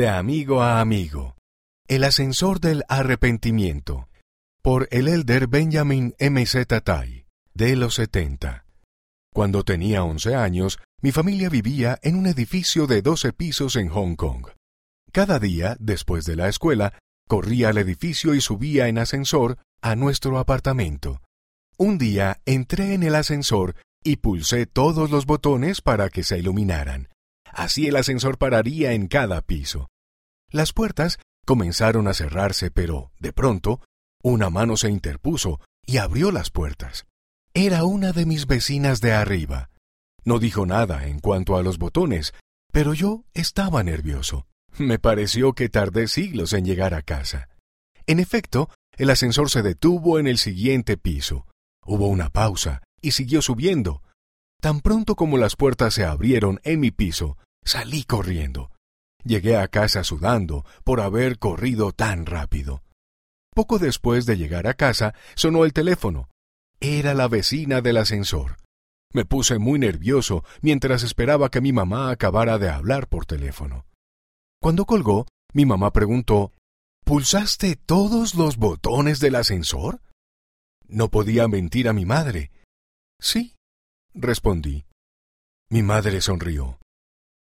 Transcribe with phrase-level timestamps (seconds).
[0.00, 1.36] De amigo a amigo.
[1.86, 4.08] El ascensor del arrepentimiento.
[4.62, 6.46] Por el elder Benjamin M.
[6.46, 6.80] Z.
[6.80, 8.64] Tai, de los 70.
[9.34, 14.16] Cuando tenía 11 años, mi familia vivía en un edificio de 12 pisos en Hong
[14.16, 14.46] Kong.
[15.12, 16.94] Cada día, después de la escuela,
[17.28, 21.20] corría al edificio y subía en ascensor a nuestro apartamento.
[21.76, 27.10] Un día entré en el ascensor y pulsé todos los botones para que se iluminaran.
[27.52, 29.88] Así el ascensor pararía en cada piso.
[30.50, 33.80] Las puertas comenzaron a cerrarse, pero, de pronto,
[34.22, 37.06] una mano se interpuso y abrió las puertas.
[37.54, 39.70] Era una de mis vecinas de arriba.
[40.24, 42.34] No dijo nada en cuanto a los botones,
[42.72, 44.46] pero yo estaba nervioso.
[44.78, 47.48] Me pareció que tardé siglos en llegar a casa.
[48.06, 51.46] En efecto, el ascensor se detuvo en el siguiente piso.
[51.84, 54.02] Hubo una pausa y siguió subiendo.
[54.60, 58.70] Tan pronto como las puertas se abrieron en mi piso, salí corriendo.
[59.24, 62.82] Llegué a casa sudando por haber corrido tan rápido.
[63.54, 66.28] Poco después de llegar a casa, sonó el teléfono.
[66.78, 68.56] Era la vecina del ascensor.
[69.12, 73.86] Me puse muy nervioso mientras esperaba que mi mamá acabara de hablar por teléfono.
[74.60, 76.52] Cuando colgó, mi mamá preguntó
[77.04, 80.00] ¿Pulsaste todos los botones del ascensor?
[80.86, 82.52] No podía mentir a mi madre.
[83.18, 83.56] Sí,
[84.22, 84.84] respondí.
[85.70, 86.78] Mi madre sonrió.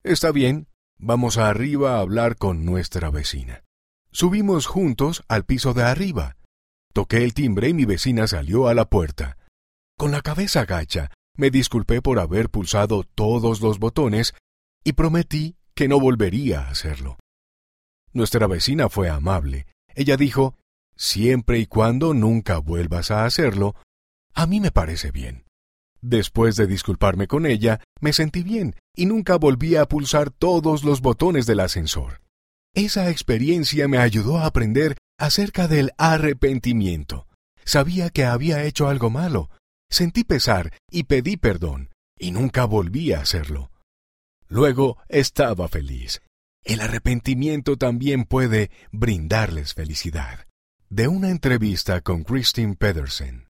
[0.02, 3.64] Está bien, vamos arriba a hablar con nuestra vecina.
[4.10, 6.36] Subimos juntos al piso de arriba.
[6.92, 9.38] Toqué el timbre y mi vecina salió a la puerta.
[9.96, 14.34] Con la cabeza gacha, me disculpé por haber pulsado todos los botones
[14.84, 17.18] y prometí que no volvería a hacerlo.
[18.12, 19.66] Nuestra vecina fue amable.
[19.94, 20.56] Ella dijo,
[20.96, 23.74] siempre y cuando nunca vuelvas a hacerlo,
[24.34, 25.44] a mí me parece bien.
[26.02, 31.00] Después de disculparme con ella, me sentí bien y nunca volví a pulsar todos los
[31.00, 32.20] botones del ascensor.
[32.74, 37.28] Esa experiencia me ayudó a aprender acerca del arrepentimiento.
[37.64, 39.50] Sabía que había hecho algo malo,
[39.90, 43.70] sentí pesar y pedí perdón, y nunca volví a hacerlo.
[44.48, 46.20] Luego estaba feliz.
[46.64, 50.46] El arrepentimiento también puede brindarles felicidad.
[50.90, 53.40] De una entrevista con Christine Pedersen.